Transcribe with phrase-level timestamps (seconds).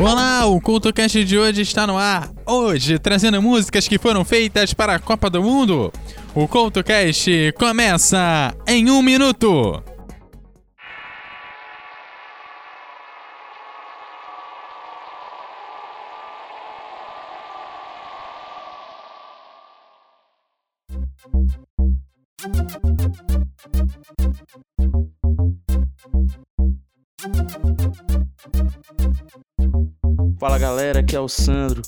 [0.00, 2.30] Olá, o CultoCast de hoje está no ar.
[2.46, 5.92] Hoje, trazendo músicas que foram feitas para a Copa do Mundo.
[6.34, 9.82] O CultoCast começa em um minuto.
[30.40, 31.82] Fala galera, aqui é o Sandro.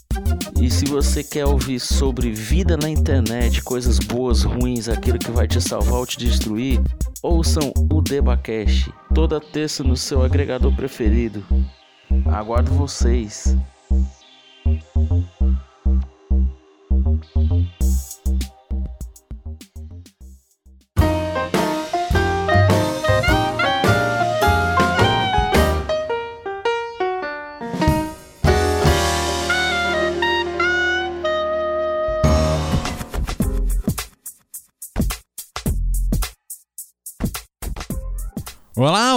[0.60, 5.48] E se você quer ouvir sobre vida na internet, coisas boas, ruins, aquilo que vai
[5.48, 6.78] te salvar ou te destruir,
[7.22, 11.42] ouçam o Debacast, toda terça no seu agregador preferido.
[12.26, 13.56] Aguardo vocês.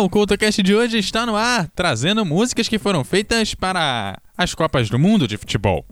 [0.06, 4.88] O CultoCast de hoje está no ar, trazendo músicas que foram feitas para as Copas
[4.88, 5.84] do Mundo de futebol.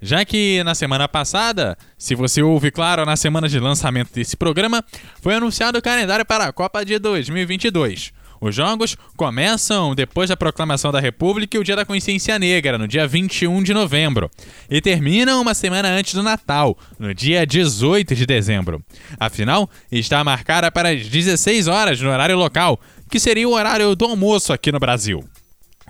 [0.00, 4.84] Já que na semana passada, se você ouve, claro, na semana de lançamento desse programa,
[5.20, 8.12] foi anunciado o calendário para a Copa de 2022.
[8.40, 12.86] Os jogos começam depois da proclamação da República e o Dia da Consciência Negra, no
[12.86, 14.30] dia 21 de novembro,
[14.70, 18.80] e terminam uma semana antes do Natal, no dia 18 de dezembro.
[19.18, 22.78] A final está marcada para as 16 horas no horário local,
[23.10, 25.24] que seria o horário do almoço aqui no Brasil.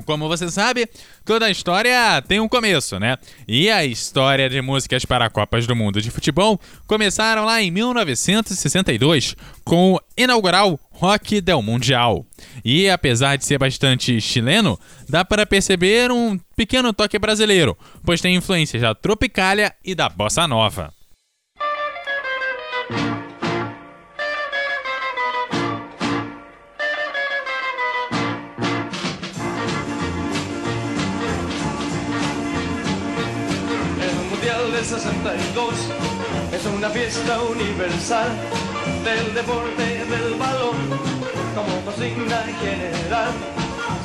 [0.05, 0.89] Como você sabe,
[1.25, 3.17] toda história tem um começo, né?
[3.47, 9.37] E a história de músicas para Copas do Mundo de Futebol começaram lá em 1962
[9.65, 12.25] com o inaugural Rock del Mundial.
[12.65, 18.37] E apesar de ser bastante chileno, dá para perceber um pequeno toque brasileiro, pois tem
[18.37, 20.93] influências da Tropicália e da Bossa Nova.
[36.79, 38.29] Una fiesta universal
[39.03, 40.77] del deporte del balón
[41.57, 43.33] como consigna general.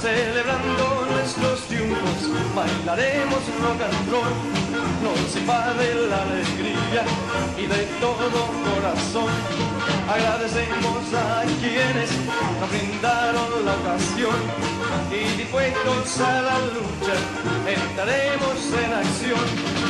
[0.02, 2.20] Celebrando nuestros triunfos,
[2.56, 4.34] bailaremos rock and roll.
[5.04, 7.04] Nos invade la alegría
[7.58, 9.32] y de todo corazón.
[10.10, 12.10] Agradecemos a quienes
[12.60, 14.40] nos brindaron la ocasión
[15.12, 17.16] y dispuestos a la lucha
[17.68, 19.83] entraremos en acción.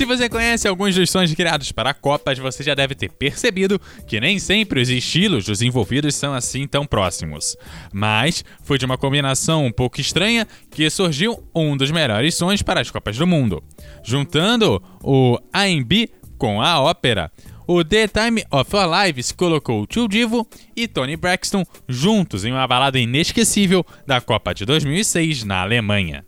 [0.00, 4.18] Se você conhece alguns dos sons criados para Copas, você já deve ter percebido que
[4.18, 7.54] nem sempre os estilos dos envolvidos são assim tão próximos.
[7.92, 12.80] Mas foi de uma combinação um pouco estranha que surgiu um dos melhores sons para
[12.80, 13.62] as Copas do Mundo.
[14.02, 16.08] Juntando o R&B
[16.38, 17.30] com a ópera,
[17.66, 22.66] o The Time of Our Lives colocou Tio Divo e Tony Braxton juntos em uma
[22.66, 26.24] balada inesquecível da Copa de 2006 na Alemanha.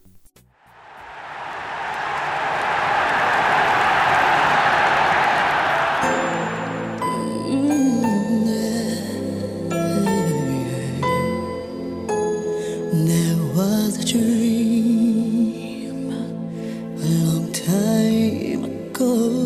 [19.03, 19.42] Time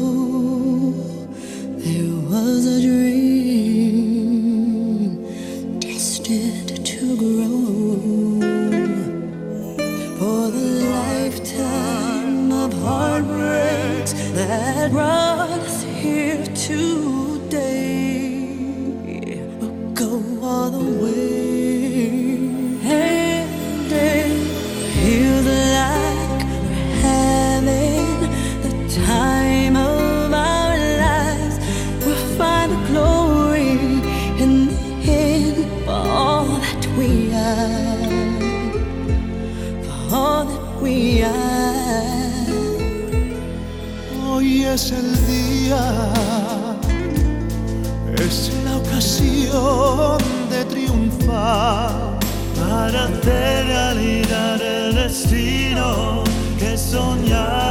[56.59, 57.66] que soñar.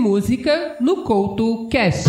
[0.00, 2.08] Música no Couto Cast.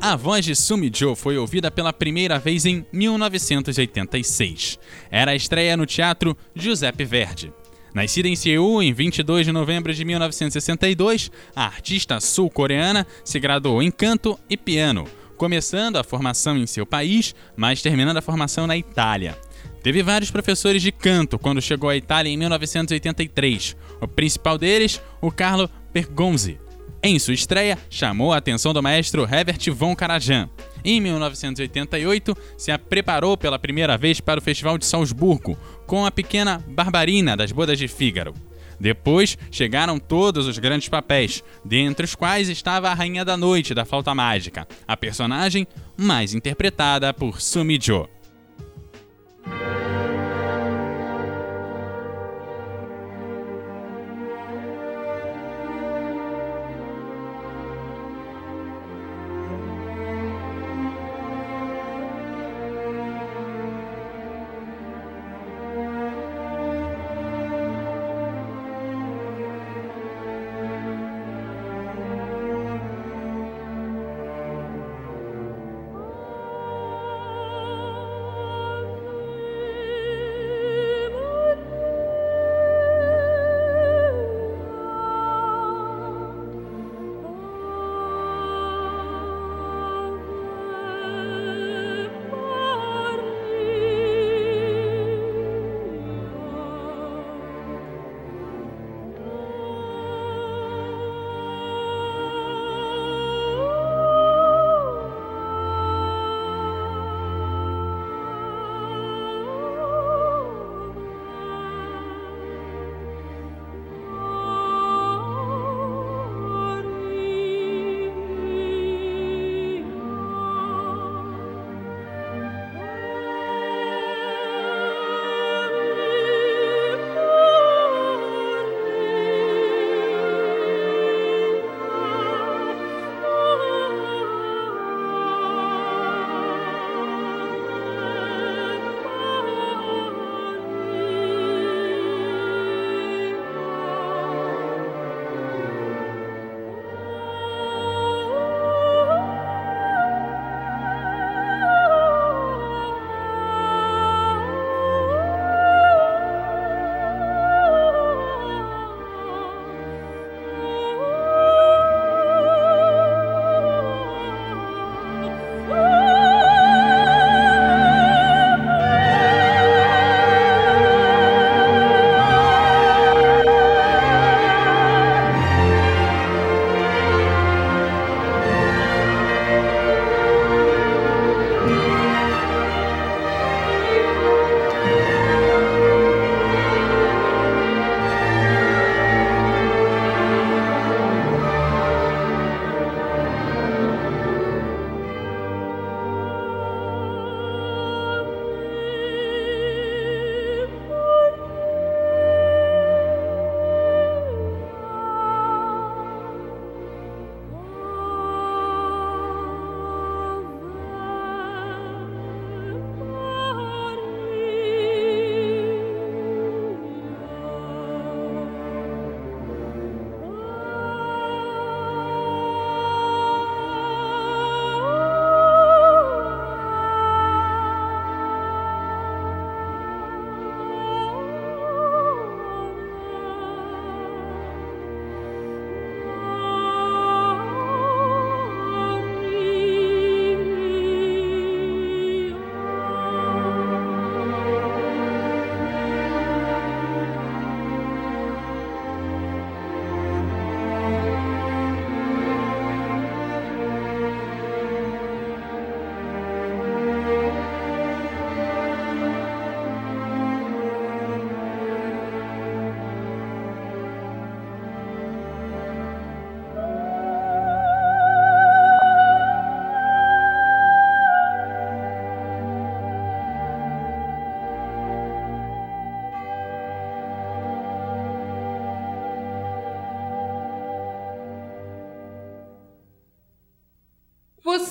[0.00, 4.80] A voz de Sumi Joe foi ouvida pela primeira vez em 1986.
[5.08, 7.52] Era a estreia no teatro Giuseppe Verdi.
[7.94, 13.92] Nascida em Seul em 22 de novembro de 1962, a artista sul-coreana se graduou em
[13.92, 15.04] canto e piano,
[15.36, 19.38] começando a formação em seu país, mas terminando a formação na Itália.
[19.84, 23.76] Teve vários professores de canto quando chegou à Itália em 1983.
[24.00, 26.58] O principal deles, o Carlo Bergonzi.
[27.02, 30.48] Em sua estreia, chamou a atenção do maestro Herbert von Karajan.
[30.82, 36.64] Em 1988, se preparou pela primeira vez para o Festival de Salzburgo, com a pequena
[36.66, 38.32] Barbarina das Bodas de Fígaro.
[38.80, 43.84] Depois chegaram todos os grandes papéis, dentre os quais estava a Rainha da Noite da
[43.84, 48.08] Flauta Mágica, a personagem mais interpretada por Sumi Jo.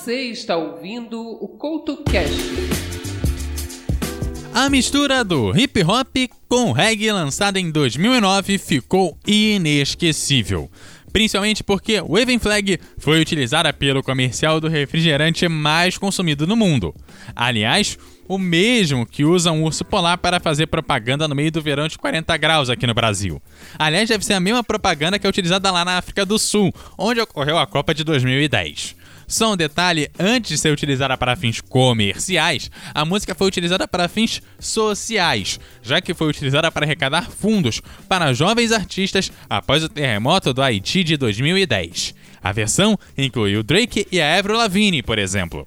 [0.04, 2.36] Você está ouvindo o CoutoCast.
[4.52, 6.14] A mistura do hip hop
[6.46, 10.70] com reggae lançada em 2009 ficou inesquecível.
[11.10, 16.94] Principalmente porque Waving Flag foi utilizada pelo comercial do refrigerante mais consumido no mundo.
[17.34, 17.96] Aliás,
[18.28, 21.96] o mesmo que usa um urso polar para fazer propaganda no meio do verão de
[21.96, 23.40] 40 graus aqui no Brasil.
[23.78, 27.22] Aliás, deve ser a mesma propaganda que é utilizada lá na África do Sul, onde
[27.22, 29.02] ocorreu a Copa de 2010.
[29.26, 34.08] Só um detalhe: antes de ser utilizada para fins comerciais, a música foi utilizada para
[34.08, 40.52] fins sociais, já que foi utilizada para arrecadar fundos para jovens artistas após o terremoto
[40.52, 42.14] do Haiti de 2010.
[42.44, 45.66] A versão inclui o Drake e a Avril Lavigne, por exemplo.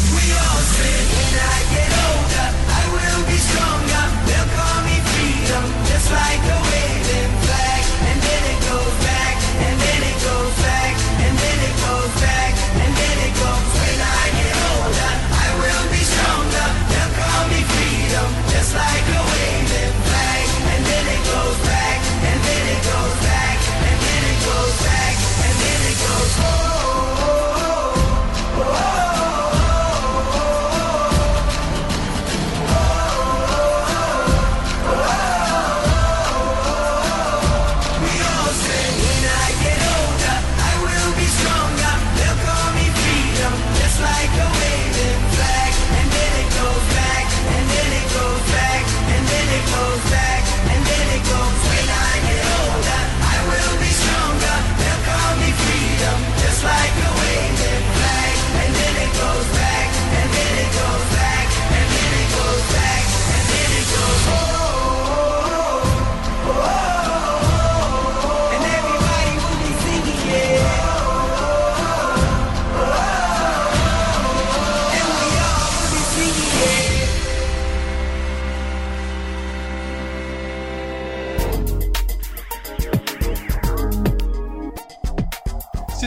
[6.11, 7.10] like the way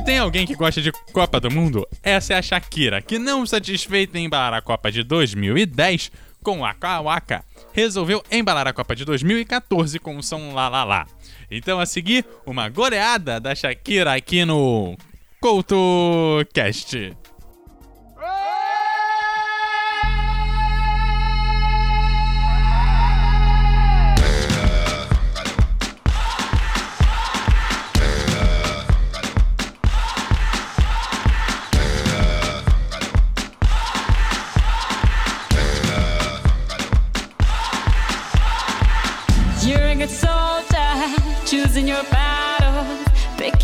[0.05, 4.19] tem alguém que gosta de Copa do Mundo, essa é a Shakira, que não satisfeita
[4.19, 6.13] em embalar a Copa de 2010
[6.43, 11.07] com Waka Waka, resolveu embalar a Copa de 2014 com o som La La La.
[11.51, 14.95] Então a seguir, uma goleada da Shakira aqui no
[15.41, 17.17] CoutoCast.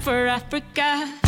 [0.00, 1.19] for Africa.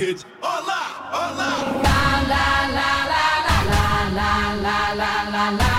[0.00, 0.24] hits.
[0.42, 0.80] Hola,
[1.12, 1.48] hola.
[1.84, 2.00] La
[2.32, 3.26] la la la
[3.70, 3.84] la
[4.16, 4.32] la
[4.64, 5.69] la la la la.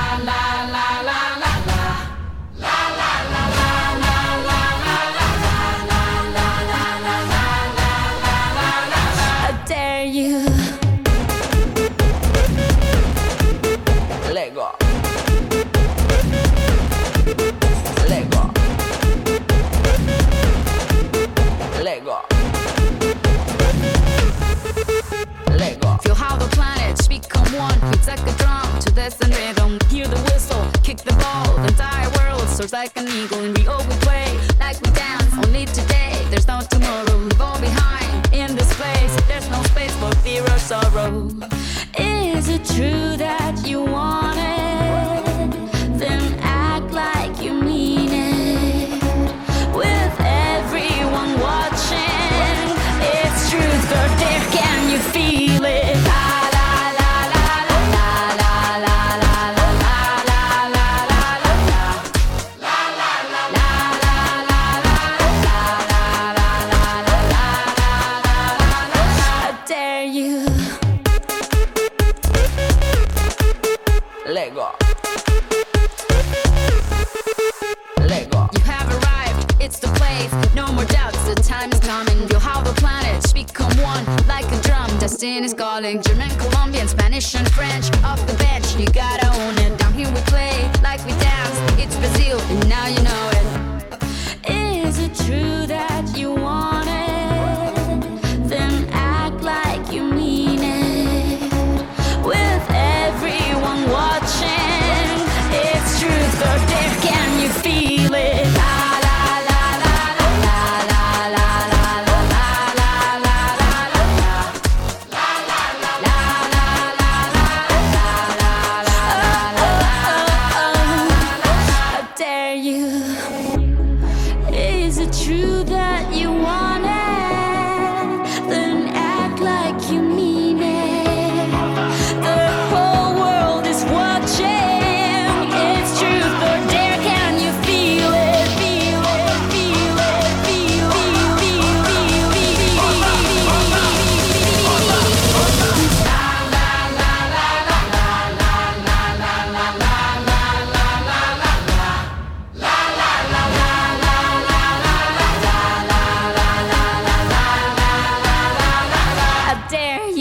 [33.21, 33.61] me going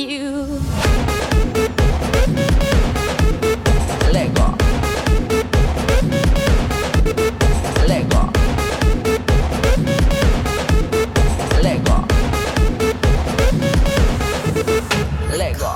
[0.00, 0.46] you.
[4.10, 4.56] Lego.
[7.86, 8.32] Lego.
[11.62, 12.06] Lego.
[15.36, 15.74] Lego.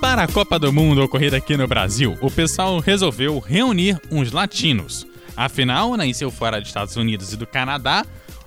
[0.00, 5.06] Para a Copa do Mundo ocorrida aqui no Brasil, o pessoal resolveu reunir uns latinos.
[5.36, 8.04] Afinal, nasceu fora dos Estados Unidos e do Canadá,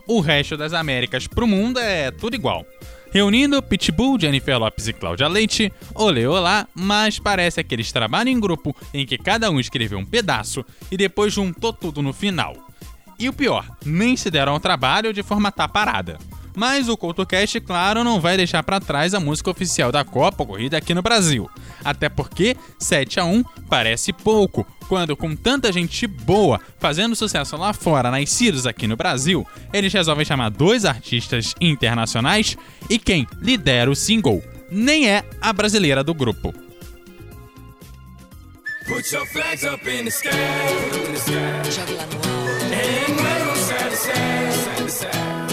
[0.08, 2.66] o resto das Américas pro mundo é tudo igual.
[3.12, 8.40] Reunindo Pitbull, Jennifer Lopes e Cláudia Leite, olê olá, mas parece que eles trabalham em
[8.40, 12.56] grupo em que cada um escreveu um pedaço e depois juntou tudo no final.
[13.20, 16.18] E o pior, nem se deram ao trabalho de formatar a parada.
[16.56, 20.78] Mas o CoutoCast, claro, não vai deixar pra trás a música oficial da Copa ocorrida
[20.78, 21.50] aqui no Brasil.
[21.84, 27.74] Até porque 7 a 1 parece pouco, quando com tanta gente boa fazendo sucesso lá
[27.74, 32.56] fora, nascidos aqui no Brasil, eles resolvem chamar dois artistas internacionais
[32.90, 36.54] e quem lidera o single nem é a brasileira do grupo.
[38.88, 41.34] Put your flags up in the sky, up in the sky.
[42.74, 45.53] And wave 'em side to side, side to side.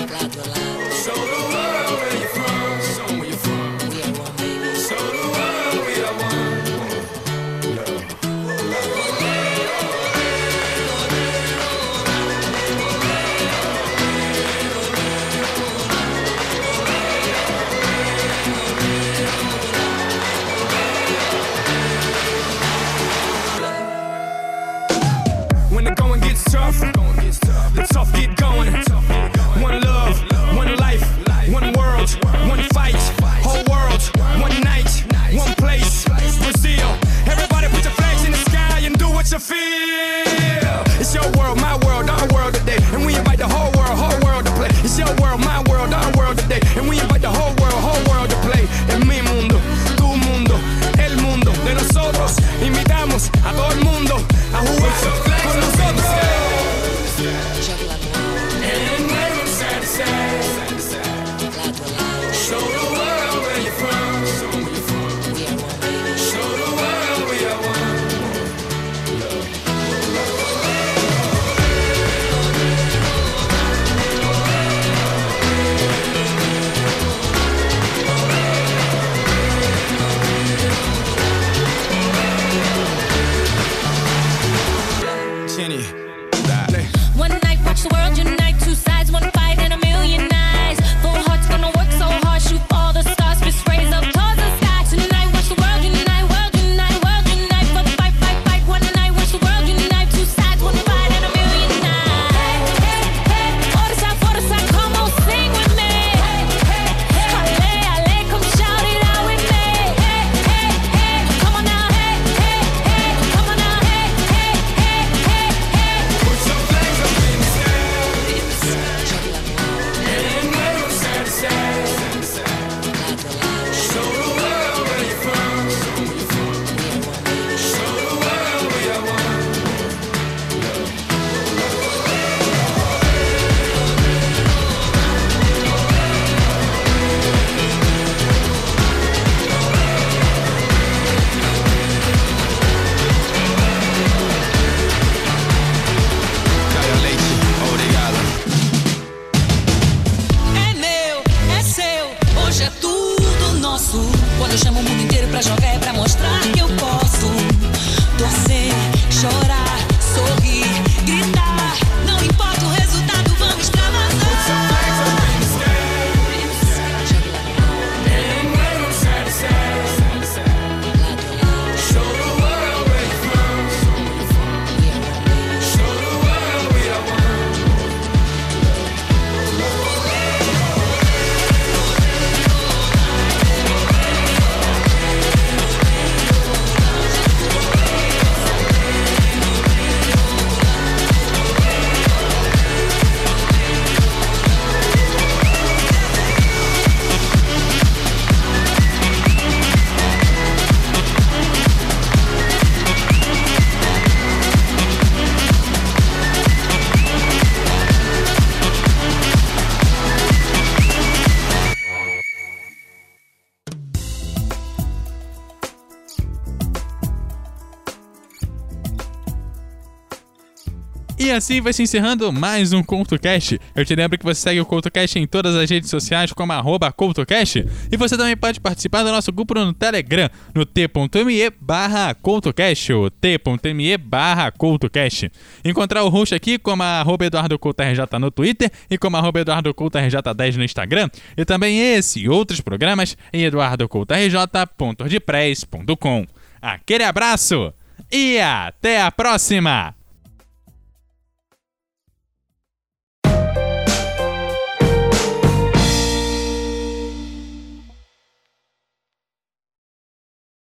[221.30, 223.60] E assim vai se encerrando mais um CoutoCast.
[223.76, 226.90] Eu te lembro que você segue o CoutoCast em todas as redes sociais como arroba
[226.90, 227.64] CoutoCast.
[227.88, 233.08] E você também pode participar do nosso grupo no Telegram, no t.me barra CoutoCast, ou
[233.08, 235.30] t.me barra CoutoCast.
[235.64, 239.72] Encontrar o host aqui como arroba Eduardo Couto RJ no Twitter e como arroba Eduardo
[239.72, 241.08] Couto RJ10 no Instagram.
[241.36, 246.26] E também esse e outros programas em eduardocoutorj.wordpress.com.
[246.60, 247.72] Aquele abraço
[248.10, 249.99] e até a próxima!